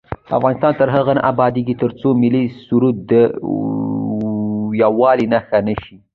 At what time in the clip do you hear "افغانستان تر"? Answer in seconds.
0.37-0.87